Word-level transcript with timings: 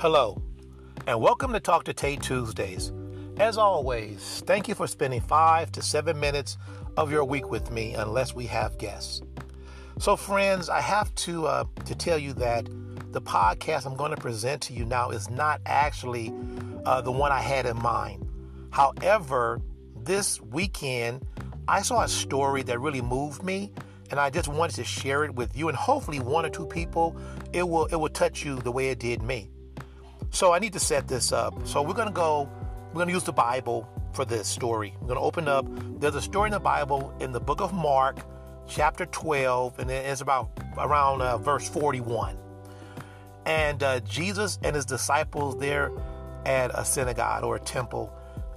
Hello, 0.00 0.40
and 1.08 1.20
welcome 1.20 1.52
to 1.52 1.58
Talk 1.58 1.82
to 1.82 1.92
Tay 1.92 2.14
Tuesdays. 2.14 2.92
As 3.38 3.58
always, 3.58 4.44
thank 4.46 4.68
you 4.68 4.76
for 4.76 4.86
spending 4.86 5.20
five 5.20 5.72
to 5.72 5.82
seven 5.82 6.20
minutes 6.20 6.56
of 6.96 7.10
your 7.10 7.24
week 7.24 7.50
with 7.50 7.72
me, 7.72 7.94
unless 7.94 8.32
we 8.32 8.46
have 8.46 8.78
guests. 8.78 9.22
So, 9.98 10.14
friends, 10.14 10.68
I 10.68 10.80
have 10.80 11.12
to 11.16 11.48
uh, 11.48 11.64
to 11.84 11.96
tell 11.96 12.16
you 12.16 12.32
that 12.34 12.68
the 13.10 13.20
podcast 13.20 13.86
I'm 13.86 13.96
going 13.96 14.12
to 14.12 14.16
present 14.16 14.62
to 14.62 14.72
you 14.72 14.84
now 14.84 15.10
is 15.10 15.28
not 15.30 15.60
actually 15.66 16.32
uh, 16.84 17.00
the 17.00 17.10
one 17.10 17.32
I 17.32 17.40
had 17.40 17.66
in 17.66 17.76
mind. 17.82 18.24
However, 18.70 19.60
this 19.96 20.40
weekend 20.40 21.26
I 21.66 21.82
saw 21.82 22.04
a 22.04 22.08
story 22.08 22.62
that 22.62 22.78
really 22.78 23.02
moved 23.02 23.42
me, 23.42 23.72
and 24.12 24.20
I 24.20 24.30
just 24.30 24.46
wanted 24.46 24.76
to 24.76 24.84
share 24.84 25.24
it 25.24 25.34
with 25.34 25.56
you, 25.56 25.68
and 25.68 25.76
hopefully 25.76 26.20
one 26.20 26.46
or 26.46 26.50
two 26.50 26.66
people 26.66 27.16
it 27.52 27.68
will 27.68 27.86
it 27.86 27.96
will 27.96 28.08
touch 28.10 28.44
you 28.44 28.60
the 28.60 28.70
way 28.70 28.90
it 28.90 29.00
did 29.00 29.22
me. 29.22 29.50
So 30.30 30.52
I 30.52 30.58
need 30.58 30.72
to 30.74 30.80
set 30.80 31.08
this 31.08 31.32
up. 31.32 31.66
So 31.66 31.82
we're 31.82 31.94
gonna 31.94 32.10
go. 32.10 32.48
We're 32.92 33.00
gonna 33.00 33.12
use 33.12 33.24
the 33.24 33.32
Bible 33.32 33.88
for 34.12 34.24
this 34.24 34.48
story. 34.48 34.94
We're 35.00 35.08
gonna 35.08 35.20
open 35.20 35.48
up. 35.48 35.66
There's 36.00 36.14
a 36.14 36.22
story 36.22 36.48
in 36.48 36.52
the 36.52 36.60
Bible 36.60 37.14
in 37.20 37.32
the 37.32 37.40
book 37.40 37.60
of 37.60 37.72
Mark, 37.72 38.20
chapter 38.66 39.06
12, 39.06 39.78
and 39.78 39.90
it's 39.90 40.20
about 40.20 40.50
around 40.76 41.22
uh, 41.22 41.38
verse 41.38 41.68
41. 41.68 42.36
And 43.46 43.82
uh, 43.82 44.00
Jesus 44.00 44.58
and 44.62 44.76
his 44.76 44.84
disciples 44.84 45.58
there 45.58 45.90
at 46.44 46.70
a 46.74 46.84
synagogue 46.84 47.44
or 47.44 47.56
a 47.56 47.60
temple, 47.60 48.12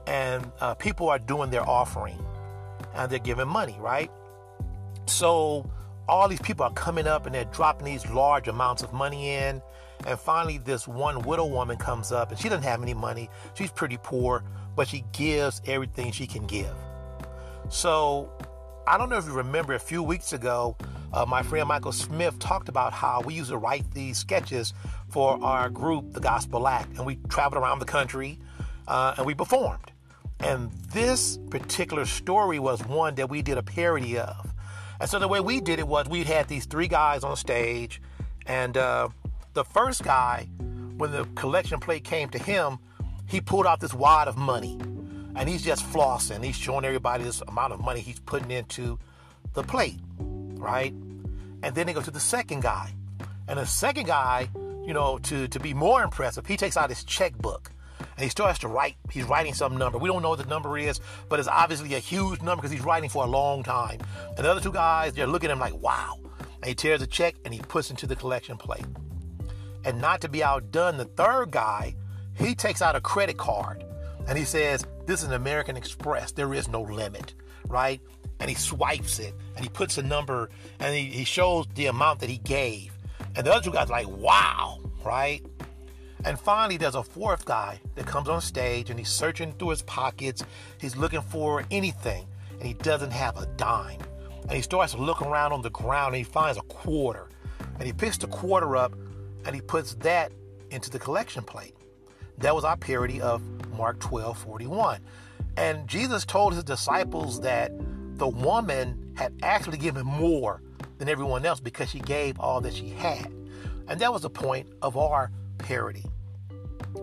and 0.07 0.49
uh, 0.59 0.75
people 0.75 1.09
are 1.09 1.19
doing 1.19 1.49
their 1.49 1.67
offering 1.67 2.19
and 2.93 3.11
they're 3.11 3.19
giving 3.19 3.47
money, 3.47 3.77
right? 3.79 4.11
So 5.05 5.69
all 6.07 6.27
these 6.27 6.41
people 6.41 6.65
are 6.65 6.73
coming 6.73 7.07
up 7.07 7.25
and 7.25 7.33
they're 7.33 7.45
dropping 7.45 7.85
these 7.85 8.05
large 8.09 8.47
amounts 8.47 8.83
of 8.83 8.93
money 8.93 9.29
in. 9.35 9.61
And 10.05 10.19
finally, 10.19 10.57
this 10.57 10.87
one 10.87 11.21
widow 11.21 11.45
woman 11.45 11.77
comes 11.77 12.11
up 12.11 12.31
and 12.31 12.39
she 12.39 12.49
doesn't 12.49 12.63
have 12.63 12.81
any 12.81 12.93
money. 12.93 13.29
She's 13.53 13.71
pretty 13.71 13.97
poor, 14.01 14.43
but 14.75 14.87
she 14.87 15.03
gives 15.11 15.61
everything 15.65 16.11
she 16.11 16.27
can 16.27 16.47
give. 16.47 16.73
So 17.69 18.31
I 18.87 18.97
don't 18.97 19.09
know 19.09 19.17
if 19.17 19.25
you 19.25 19.33
remember 19.33 19.73
a 19.73 19.79
few 19.79 20.01
weeks 20.01 20.33
ago, 20.33 20.75
uh, 21.13 21.25
my 21.25 21.43
friend 21.43 21.67
Michael 21.67 21.91
Smith 21.91 22.39
talked 22.39 22.67
about 22.67 22.93
how 22.93 23.21
we 23.21 23.33
used 23.33 23.49
to 23.49 23.57
write 23.57 23.89
these 23.91 24.17
sketches 24.17 24.73
for 25.09 25.41
our 25.43 25.69
group, 25.69 26.13
The 26.13 26.19
Gospel 26.19 26.67
Act, 26.67 26.97
and 26.97 27.05
we 27.05 27.17
traveled 27.29 27.61
around 27.61 27.79
the 27.79 27.85
country 27.85 28.39
uh, 28.87 29.15
and 29.17 29.25
we 29.25 29.33
performed. 29.33 29.91
And 30.39 30.71
this 30.93 31.37
particular 31.49 32.05
story 32.05 32.59
was 32.59 32.83
one 32.85 33.15
that 33.15 33.29
we 33.29 33.41
did 33.41 33.57
a 33.57 33.63
parody 33.63 34.17
of. 34.17 34.53
And 34.99 35.09
so 35.09 35.19
the 35.19 35.27
way 35.27 35.39
we 35.39 35.61
did 35.61 35.79
it 35.79 35.87
was 35.87 36.07
we 36.07 36.23
had 36.23 36.47
these 36.47 36.65
three 36.65 36.87
guys 36.87 37.23
on 37.23 37.35
stage, 37.35 38.01
and 38.45 38.77
uh, 38.77 39.09
the 39.53 39.63
first 39.63 40.03
guy, 40.03 40.47
when 40.97 41.11
the 41.11 41.25
collection 41.35 41.79
plate 41.79 42.03
came 42.03 42.29
to 42.29 42.39
him, 42.39 42.77
he 43.25 43.41
pulled 43.41 43.67
out 43.67 43.79
this 43.79 43.93
wad 43.93 44.27
of 44.27 44.37
money, 44.37 44.77
and 45.35 45.47
he's 45.47 45.63
just 45.63 45.85
flossing. 45.85 46.43
He's 46.43 46.55
showing 46.55 46.85
everybody 46.85 47.23
this 47.23 47.41
amount 47.47 47.73
of 47.73 47.79
money 47.81 48.01
he's 48.01 48.19
putting 48.19 48.51
into 48.51 48.99
the 49.53 49.63
plate, 49.63 49.99
right? 50.19 50.93
And 51.63 51.75
then 51.75 51.87
they 51.87 51.93
go 51.93 52.01
to 52.01 52.11
the 52.11 52.19
second 52.19 52.61
guy, 52.61 52.93
and 53.47 53.59
the 53.59 53.65
second 53.65 54.07
guy, 54.07 54.49
you 54.85 54.93
know, 54.93 55.17
to 55.19 55.47
to 55.47 55.59
be 55.59 55.73
more 55.73 56.03
impressive, 56.03 56.45
he 56.45 56.57
takes 56.57 56.77
out 56.77 56.89
his 56.89 57.03
checkbook 57.03 57.71
and 58.15 58.23
he 58.23 58.29
starts 58.29 58.59
to 58.59 58.67
write. 58.67 58.95
He's 59.09 59.23
writing 59.25 59.53
some 59.53 59.77
number. 59.77 59.97
We 59.97 60.09
don't 60.09 60.21
know 60.21 60.29
what 60.29 60.39
the 60.39 60.45
number 60.45 60.77
is, 60.77 60.99
but 61.29 61.39
it's 61.39 61.47
obviously 61.47 61.93
a 61.95 61.99
huge 61.99 62.41
number 62.41 62.61
because 62.61 62.71
he's 62.71 62.83
writing 62.83 63.09
for 63.09 63.23
a 63.23 63.27
long 63.27 63.63
time. 63.63 63.99
And 64.37 64.45
the 64.45 64.51
other 64.51 64.61
two 64.61 64.71
guys, 64.71 65.13
they're 65.13 65.27
looking 65.27 65.49
at 65.49 65.53
him 65.53 65.59
like, 65.59 65.75
wow. 65.75 66.19
And 66.39 66.65
he 66.65 66.75
tears 66.75 67.01
a 67.01 67.07
check 67.07 67.35
and 67.45 67.53
he 67.53 67.59
puts 67.61 67.89
into 67.89 68.07
the 68.07 68.15
collection 68.15 68.57
plate. 68.57 68.85
And 69.83 69.99
not 69.99 70.21
to 70.21 70.29
be 70.29 70.43
outdone, 70.43 70.97
the 70.97 71.05
third 71.05 71.51
guy, 71.51 71.95
he 72.35 72.55
takes 72.55 72.81
out 72.81 72.95
a 72.95 73.01
credit 73.01 73.37
card 73.37 73.83
and 74.27 74.37
he 74.37 74.45
says, 74.45 74.85
This 75.05 75.21
is 75.21 75.27
an 75.27 75.33
American 75.33 75.77
Express. 75.77 76.31
There 76.31 76.53
is 76.53 76.67
no 76.67 76.81
limit, 76.81 77.33
right? 77.67 77.99
And 78.39 78.49
he 78.49 78.55
swipes 78.55 79.19
it 79.19 79.33
and 79.55 79.63
he 79.63 79.69
puts 79.69 79.97
a 79.97 80.03
number 80.03 80.49
and 80.79 80.95
he, 80.95 81.05
he 81.05 81.23
shows 81.23 81.67
the 81.75 81.87
amount 81.87 82.19
that 82.19 82.29
he 82.29 82.37
gave. 82.37 82.91
And 83.35 83.45
the 83.45 83.53
other 83.53 83.63
two 83.63 83.71
guys 83.71 83.89
like, 83.89 84.07
wow, 84.07 84.79
right? 85.05 85.45
And 86.23 86.39
finally, 86.39 86.77
there's 86.77 86.95
a 86.95 87.03
fourth 87.03 87.45
guy 87.45 87.79
that 87.95 88.05
comes 88.05 88.29
on 88.29 88.41
stage 88.41 88.89
and 88.89 88.99
he's 88.99 89.09
searching 89.09 89.53
through 89.53 89.69
his 89.69 89.81
pockets. 89.83 90.43
He's 90.79 90.95
looking 90.95 91.21
for 91.21 91.63
anything 91.71 92.25
and 92.59 92.63
he 92.63 92.73
doesn't 92.75 93.11
have 93.11 93.37
a 93.37 93.47
dime. 93.57 93.99
And 94.43 94.51
he 94.51 94.61
starts 94.61 94.93
to 94.93 95.01
look 95.01 95.21
around 95.21 95.51
on 95.51 95.61
the 95.61 95.71
ground 95.71 96.13
and 96.13 96.17
he 96.17 96.23
finds 96.23 96.57
a 96.57 96.63
quarter. 96.63 97.29
And 97.75 97.83
he 97.83 97.93
picks 97.93 98.17
the 98.17 98.27
quarter 98.27 98.75
up 98.75 98.93
and 99.45 99.55
he 99.55 99.61
puts 99.61 99.95
that 99.95 100.31
into 100.69 100.89
the 100.89 100.99
collection 100.99 101.43
plate. 101.43 101.75
That 102.37 102.55
was 102.55 102.63
our 102.63 102.77
parody 102.77 103.21
of 103.21 103.41
Mark 103.77 103.99
12 103.99 104.37
41. 104.37 105.01
And 105.57 105.87
Jesus 105.87 106.25
told 106.25 106.53
his 106.53 106.63
disciples 106.63 107.41
that 107.41 107.71
the 108.17 108.27
woman 108.27 109.13
had 109.15 109.33
actually 109.43 109.77
given 109.77 110.05
more 110.05 110.61
than 110.97 111.09
everyone 111.09 111.45
else 111.45 111.59
because 111.59 111.89
she 111.89 111.99
gave 111.99 112.39
all 112.39 112.61
that 112.61 112.73
she 112.73 112.89
had. 112.89 113.33
And 113.87 113.99
that 113.99 114.13
was 114.13 114.21
the 114.21 114.29
point 114.29 114.69
of 114.81 114.95
our 114.95 115.31
parody. 115.57 116.05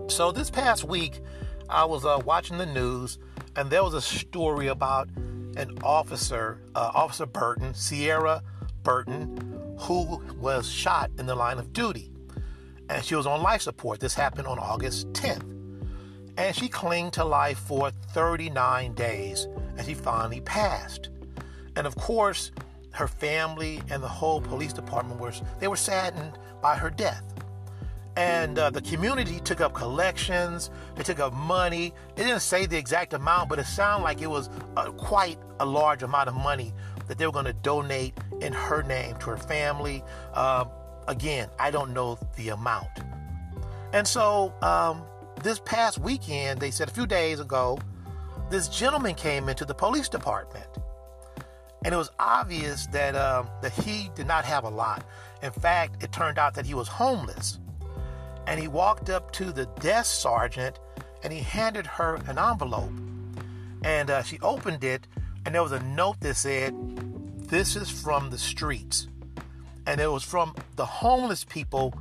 So 0.08 0.32
this 0.32 0.50
past 0.50 0.84
week, 0.84 1.20
I 1.68 1.84
was 1.84 2.04
uh, 2.04 2.20
watching 2.24 2.58
the 2.58 2.66
news, 2.66 3.18
and 3.56 3.70
there 3.70 3.84
was 3.84 3.94
a 3.94 4.00
story 4.00 4.68
about 4.68 5.08
an 5.56 5.76
officer, 5.82 6.60
uh, 6.74 6.90
Officer 6.94 7.26
Burton, 7.26 7.74
Sierra 7.74 8.42
Burton, 8.82 9.76
who 9.78 10.22
was 10.40 10.70
shot 10.70 11.10
in 11.18 11.26
the 11.26 11.34
line 11.34 11.58
of 11.58 11.72
duty. 11.72 12.10
And 12.88 13.04
she 13.04 13.14
was 13.14 13.26
on 13.26 13.42
life 13.42 13.62
support. 13.62 14.00
This 14.00 14.14
happened 14.14 14.46
on 14.46 14.58
August 14.58 15.12
10th. 15.12 15.54
And 16.36 16.54
she 16.54 16.68
clinged 16.68 17.14
to 17.14 17.24
life 17.24 17.58
for 17.58 17.90
39 17.90 18.94
days, 18.94 19.48
and 19.76 19.84
she 19.84 19.94
finally 19.94 20.40
passed. 20.40 21.10
And 21.74 21.86
of 21.86 21.96
course, 21.96 22.52
her 22.92 23.08
family 23.08 23.80
and 23.90 24.02
the 24.02 24.08
whole 24.08 24.40
police 24.40 24.72
department 24.72 25.20
were 25.20 25.32
they 25.60 25.68
were 25.68 25.76
saddened 25.76 26.38
by 26.60 26.74
her 26.74 26.90
death 26.90 27.22
and 28.16 28.58
uh, 28.58 28.68
the 28.70 28.82
community 28.82 29.38
took 29.40 29.60
up 29.60 29.72
collections 29.72 30.70
they 30.96 31.04
took 31.04 31.20
up 31.20 31.32
money 31.32 31.94
they 32.16 32.24
didn't 32.24 32.40
say 32.40 32.66
the 32.66 32.76
exact 32.76 33.12
amount 33.12 33.48
but 33.48 33.60
it 33.60 33.66
sounded 33.66 34.02
like 34.02 34.20
it 34.20 34.26
was 34.28 34.50
uh, 34.76 34.90
quite 34.92 35.38
a 35.60 35.64
large 35.64 36.02
amount 36.02 36.28
of 36.28 36.34
money 36.34 36.74
that 37.06 37.18
they 37.18 37.26
were 37.26 37.32
going 37.32 37.44
to 37.44 37.52
donate 37.52 38.18
in 38.40 38.52
her 38.52 38.82
name 38.82 39.16
to 39.18 39.26
her 39.26 39.36
family 39.36 40.02
uh, 40.34 40.64
again 41.08 41.48
i 41.58 41.70
don't 41.70 41.92
know 41.92 42.18
the 42.36 42.50
amount 42.50 42.88
and 43.92 44.06
so 44.06 44.52
um, 44.62 45.02
this 45.42 45.60
past 45.64 45.98
weekend 45.98 46.60
they 46.60 46.70
said 46.70 46.88
a 46.88 46.92
few 46.92 47.06
days 47.06 47.40
ago 47.40 47.78
this 48.50 48.68
gentleman 48.68 49.14
came 49.14 49.48
into 49.48 49.64
the 49.64 49.74
police 49.74 50.08
department 50.08 50.66
and 51.84 51.94
it 51.94 51.96
was 51.96 52.10
obvious 52.18 52.86
that 52.88 53.16
um, 53.16 53.48
that 53.62 53.72
he 53.72 54.10
did 54.14 54.26
not 54.26 54.44
have 54.44 54.64
a 54.64 54.68
lot 54.68 55.04
in 55.42 55.50
fact 55.50 56.02
it 56.02 56.12
turned 56.12 56.38
out 56.38 56.54
that 56.54 56.66
he 56.66 56.74
was 56.74 56.86
homeless 56.86 57.58
and 58.48 58.58
he 58.58 58.66
walked 58.66 59.10
up 59.10 59.30
to 59.32 59.52
the 59.52 59.66
desk 59.80 60.20
sergeant 60.20 60.78
and 61.22 61.32
he 61.32 61.40
handed 61.40 61.86
her 61.86 62.16
an 62.26 62.38
envelope. 62.38 62.92
And 63.82 64.10
uh, 64.10 64.22
she 64.22 64.38
opened 64.40 64.84
it, 64.84 65.06
and 65.44 65.54
there 65.54 65.62
was 65.62 65.72
a 65.72 65.82
note 65.82 66.20
that 66.20 66.34
said, 66.34 66.74
This 67.36 67.76
is 67.76 67.90
from 67.90 68.30
the 68.30 68.38
streets. 68.38 69.08
And 69.88 70.00
it 70.00 70.10
was 70.10 70.22
from 70.22 70.54
the 70.76 70.84
homeless 70.84 71.44
people 71.44 71.94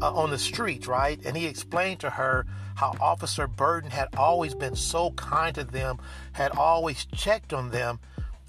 uh, 0.00 0.12
on 0.12 0.30
the 0.30 0.38
streets, 0.38 0.86
right? 0.86 1.20
And 1.24 1.36
he 1.36 1.46
explained 1.46 2.00
to 2.00 2.10
her 2.10 2.46
how 2.74 2.94
Officer 3.00 3.46
Burton 3.46 3.90
had 3.90 4.08
always 4.16 4.54
been 4.54 4.74
so 4.74 5.10
kind 5.12 5.54
to 5.54 5.62
them, 5.62 5.98
had 6.32 6.56
always 6.56 7.04
checked 7.04 7.52
on 7.52 7.70
them, 7.70 8.00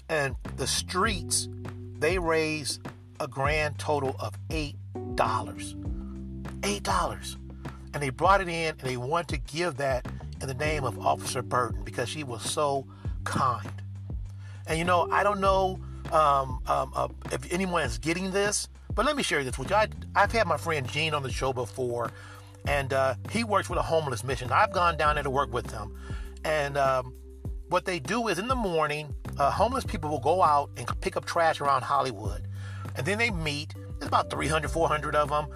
and 0.08 0.34
the 0.56 0.66
streets, 0.66 1.48
they 1.98 2.18
raised 2.18 2.80
a 3.20 3.28
grand 3.28 3.78
total 3.78 4.16
of 4.18 4.36
$8. 4.48 4.74
$8 5.14 7.36
and 7.96 8.02
they 8.02 8.10
brought 8.10 8.40
it 8.40 8.48
in 8.48 8.68
and 8.68 8.80
they 8.80 8.96
wanted 8.96 9.28
to 9.28 9.56
give 9.56 9.76
that 9.76 10.06
in 10.40 10.48
the 10.48 10.54
name 10.54 10.84
of 10.84 10.98
Officer 10.98 11.42
Burton 11.42 11.82
because 11.82 12.08
she 12.08 12.24
was 12.24 12.42
so 12.42 12.86
kind. 13.24 13.70
And 14.66 14.78
you 14.78 14.84
know, 14.84 15.08
I 15.10 15.22
don't 15.22 15.40
know 15.40 15.80
um, 16.12 16.60
um, 16.66 16.92
uh, 16.94 17.08
if 17.32 17.52
anyone 17.52 17.82
is 17.82 17.98
getting 17.98 18.32
this, 18.32 18.68
but 18.96 19.06
let 19.06 19.16
me 19.16 19.22
share 19.22 19.44
this 19.44 19.56
with 19.56 19.70
you. 19.70 19.76
I, 19.76 19.88
have 20.16 20.32
had 20.32 20.48
my 20.48 20.56
friend 20.56 20.88
Gene 20.88 21.14
on 21.14 21.22
the 21.22 21.30
show 21.30 21.52
before, 21.52 22.10
and 22.66 22.92
uh, 22.92 23.14
he 23.30 23.44
works 23.44 23.70
with 23.70 23.78
a 23.78 23.82
homeless 23.82 24.24
mission. 24.24 24.50
I've 24.50 24.72
gone 24.72 24.96
down 24.96 25.14
there 25.14 25.22
to 25.22 25.30
work 25.30 25.52
with 25.52 25.70
him, 25.70 25.94
and 26.44 26.76
um, 26.76 27.14
what 27.68 27.84
they 27.84 28.00
do 28.00 28.26
is 28.26 28.40
in 28.40 28.48
the 28.48 28.56
morning, 28.56 29.14
uh, 29.38 29.52
homeless 29.52 29.84
people 29.84 30.10
will 30.10 30.18
go 30.18 30.42
out 30.42 30.70
and 30.76 30.88
pick 31.00 31.16
up 31.16 31.24
trash 31.24 31.60
around 31.60 31.82
Hollywood, 31.82 32.48
and 32.96 33.06
then 33.06 33.18
they 33.18 33.30
meet. 33.30 33.72
There's 34.00 34.08
about 34.08 34.28
300, 34.28 34.68
400 34.68 35.14
of 35.14 35.30
them 35.30 35.46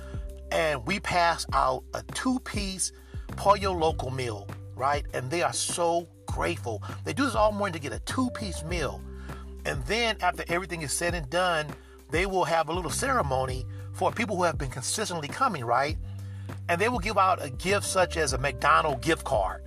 and 0.53 0.85
we 0.87 1.01
pass 1.01 1.47
out 1.53 1.85
a 1.95 2.03
two-piece 2.15 2.93
Pollo 3.37 3.73
Loco 3.73 4.11
meal, 4.11 4.49
right? 4.75 5.05
And 5.15 5.31
they 5.31 5.43
are 5.43 5.53
so 5.53 6.09
grateful. 6.27 6.83
They 7.05 7.13
do 7.13 7.25
this 7.25 7.35
all 7.35 7.53
morning 7.53 7.75
to 7.75 7.79
get 7.79 7.93
a 7.93 8.01
two-piece 8.01 8.65
meal. 8.65 9.01
And 9.65 9.85
then 9.85 10.17
after 10.21 10.45
everything 10.49 10.83
is 10.83 10.93
said 10.93 11.15
and 11.15 11.29
done, 11.31 11.67
they 12.11 12.27
will 12.27 12.45
have 12.45 12.69
a 12.69 12.73
little 12.73 12.91
ceremony 12.91 13.65
for 13.93 14.13
people 14.13 14.37
who 14.37 14.45
have 14.45 14.59
been 14.59 14.71
consistently 14.71 15.29
coming, 15.29 15.65
right? 15.65 15.97
and 16.71 16.81
they 16.81 16.89
will 16.89 17.01
give 17.01 17.19
out 17.19 17.45
a 17.45 17.51
gift 17.51 17.85
such 17.85 18.17
as 18.17 18.33
a 18.33 18.39
McDonald 18.39 19.01
gift 19.01 19.25
card, 19.25 19.63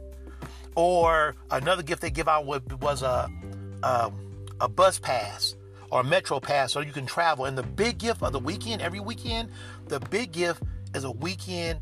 or 0.75 1.35
another 1.51 1.83
gift 1.83 2.01
they 2.01 2.09
give 2.09 2.29
out 2.29 2.45
was 2.45 3.01
a 3.01 3.29
a, 3.83 4.11
a 4.61 4.69
bus 4.69 4.99
pass 4.99 5.55
or 5.91 5.99
a 5.99 6.03
metro 6.03 6.39
pass 6.39 6.71
so 6.71 6.79
you 6.79 6.93
can 6.93 7.05
travel. 7.05 7.43
And 7.43 7.57
the 7.57 7.63
big 7.63 7.97
gift 7.97 8.23
of 8.23 8.31
the 8.31 8.39
weekend, 8.39 8.81
every 8.81 9.01
weekend, 9.01 9.49
the 9.87 9.99
big 9.99 10.31
gift 10.31 10.63
is 10.95 11.03
a 11.03 11.11
weekend 11.11 11.81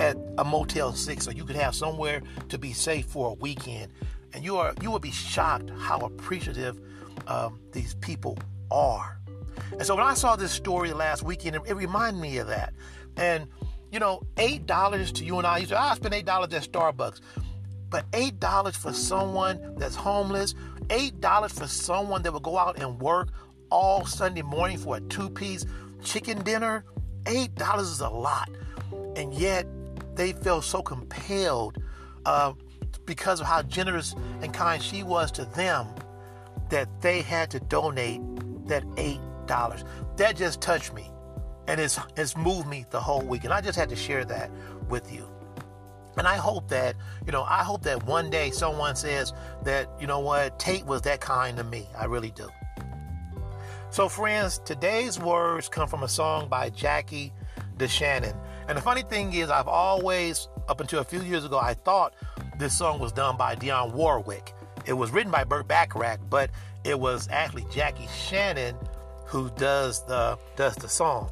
at 0.00 0.16
a 0.38 0.44
Motel 0.44 0.92
6 0.92 1.24
so 1.24 1.30
you 1.30 1.44
could 1.44 1.56
have 1.56 1.74
somewhere 1.74 2.20
to 2.48 2.58
be 2.58 2.72
safe 2.72 3.06
for 3.06 3.30
a 3.30 3.34
weekend. 3.34 3.92
And 4.34 4.44
you 4.44 4.56
are 4.56 4.74
you 4.82 4.90
will 4.90 4.98
be 4.98 5.12
shocked 5.12 5.70
how 5.78 6.00
appreciative 6.00 6.80
um, 7.28 7.60
these 7.70 7.94
people 7.94 8.36
are. 8.72 9.20
And 9.72 9.84
so 9.84 9.96
when 9.96 10.04
I 10.04 10.14
saw 10.14 10.36
this 10.36 10.52
story 10.52 10.92
last 10.92 11.22
weekend, 11.22 11.56
it, 11.56 11.62
it 11.66 11.74
reminded 11.74 12.20
me 12.20 12.38
of 12.38 12.48
that. 12.48 12.74
And 13.16 13.48
you 13.90 13.98
know, 13.98 14.22
eight 14.36 14.66
dollars 14.66 15.12
to 15.12 15.24
you 15.24 15.38
and 15.38 15.46
I. 15.46 15.58
You 15.58 15.66
say, 15.66 15.74
oh, 15.74 15.78
I 15.78 15.94
spend 15.94 16.14
eight 16.14 16.26
dollars 16.26 16.52
at 16.52 16.62
Starbucks, 16.62 17.20
but 17.90 18.04
eight 18.12 18.38
dollars 18.38 18.76
for 18.76 18.92
someone 18.92 19.74
that's 19.76 19.94
homeless, 19.94 20.54
eight 20.90 21.20
dollars 21.20 21.52
for 21.52 21.66
someone 21.66 22.22
that 22.22 22.32
will 22.32 22.40
go 22.40 22.58
out 22.58 22.78
and 22.78 23.00
work 23.00 23.30
all 23.70 24.04
Sunday 24.04 24.42
morning 24.42 24.78
for 24.78 24.96
a 24.96 25.00
two-piece 25.00 25.64
chicken 26.02 26.42
dinner. 26.42 26.84
Eight 27.26 27.54
dollars 27.54 27.88
is 27.88 28.00
a 28.00 28.08
lot, 28.08 28.50
and 29.16 29.32
yet 29.34 29.66
they 30.14 30.32
feel 30.32 30.60
so 30.60 30.82
compelled 30.82 31.82
uh, 32.26 32.52
because 33.06 33.40
of 33.40 33.46
how 33.46 33.62
generous 33.62 34.14
and 34.42 34.52
kind 34.52 34.82
she 34.82 35.02
was 35.02 35.30
to 35.32 35.44
them 35.44 35.86
that 36.70 37.00
they 37.00 37.22
had 37.22 37.50
to 37.50 37.60
donate 37.60 38.20
that 38.66 38.84
eight 38.98 39.20
dollars. 39.48 39.84
That 40.16 40.36
just 40.36 40.60
touched 40.60 40.92
me, 40.94 41.10
and 41.66 41.80
it's 41.80 41.98
it's 42.16 42.36
moved 42.36 42.68
me 42.68 42.86
the 42.90 43.00
whole 43.00 43.22
week. 43.22 43.44
And 43.44 43.52
I 43.52 43.60
just 43.60 43.78
had 43.78 43.88
to 43.88 43.96
share 43.96 44.24
that 44.26 44.50
with 44.88 45.12
you. 45.12 45.28
And 46.16 46.26
I 46.26 46.36
hope 46.36 46.68
that 46.68 46.94
you 47.26 47.32
know, 47.32 47.42
I 47.42 47.62
hope 47.64 47.82
that 47.82 48.04
one 48.06 48.30
day 48.30 48.50
someone 48.50 48.96
says 48.96 49.32
that 49.64 49.88
you 50.00 50.06
know 50.06 50.20
what, 50.20 50.58
Tate 50.58 50.86
was 50.86 51.02
that 51.02 51.20
kind 51.20 51.56
to 51.56 51.64
me. 51.64 51.88
I 51.96 52.04
really 52.04 52.30
do. 52.30 52.48
So, 53.90 54.06
friends, 54.08 54.60
today's 54.66 55.18
words 55.18 55.68
come 55.68 55.88
from 55.88 56.02
a 56.02 56.08
song 56.08 56.48
by 56.48 56.68
Jackie 56.68 57.32
DeShannon. 57.78 58.36
And 58.68 58.76
the 58.76 58.82
funny 58.82 59.00
thing 59.00 59.32
is, 59.32 59.48
I've 59.48 59.66
always, 59.66 60.48
up 60.68 60.82
until 60.82 61.00
a 61.00 61.04
few 61.04 61.22
years 61.22 61.46
ago, 61.46 61.58
I 61.58 61.72
thought 61.72 62.12
this 62.58 62.76
song 62.76 62.98
was 62.98 63.12
done 63.12 63.38
by 63.38 63.56
Dionne 63.56 63.94
Warwick. 63.94 64.52
It 64.84 64.92
was 64.92 65.10
written 65.10 65.32
by 65.32 65.44
Burt 65.44 65.66
Bacharach, 65.66 66.20
but 66.28 66.50
it 66.84 67.00
was 67.00 67.28
actually 67.30 67.66
Jackie 67.70 68.08
Shannon 68.08 68.76
who 69.28 69.50
does 69.50 70.04
the 70.06 70.38
does 70.56 70.74
the 70.76 70.88
song. 70.88 71.30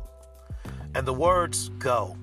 And 0.94 1.06
the 1.06 1.12
words 1.12 1.70
go, 1.78 2.16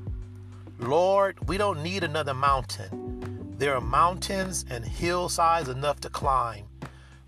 Lord, 0.79 1.47
we 1.47 1.57
don't 1.57 1.81
need 1.81 2.03
another 2.03 2.33
mountain. 2.33 3.55
There 3.57 3.75
are 3.75 3.81
mountains 3.81 4.65
and 4.69 4.85
hillsides 4.85 5.69
enough 5.69 5.99
to 6.01 6.09
climb. 6.09 6.65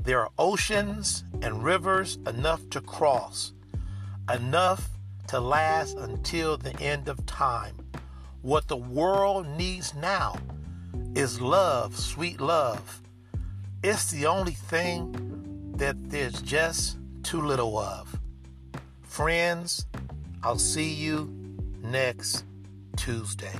There 0.03 0.21
are 0.21 0.29
oceans 0.37 1.23
and 1.41 1.63
rivers 1.63 2.19
enough 2.27 2.69
to 2.71 2.81
cross, 2.81 3.53
enough 4.31 4.89
to 5.27 5.39
last 5.39 5.97
until 5.97 6.57
the 6.57 6.79
end 6.79 7.07
of 7.07 7.25
time. 7.25 7.75
What 8.41 8.67
the 8.67 8.77
world 8.77 9.47
needs 9.47 9.95
now 9.95 10.37
is 11.15 11.41
love, 11.41 11.97
sweet 11.97 12.39
love. 12.39 13.01
It's 13.83 14.11
the 14.11 14.27
only 14.27 14.53
thing 14.53 15.73
that 15.77 15.95
there's 16.09 16.41
just 16.41 16.97
too 17.23 17.41
little 17.41 17.77
of. 17.77 18.19
Friends, 19.15 19.85
I'll 20.43 20.59
see 20.59 20.89
you 20.89 21.33
next 21.81 22.43
Tuesday. 22.97 23.53